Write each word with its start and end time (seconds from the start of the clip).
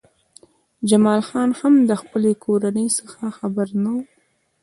جمال 0.89 1.21
خان 1.27 1.49
هم 1.59 1.73
له 1.89 1.95
خپلې 2.03 2.31
کورنۍ 2.45 2.87
څخه 2.97 3.23
خبر 3.37 3.67
نه 3.83 3.91
و 3.95 3.97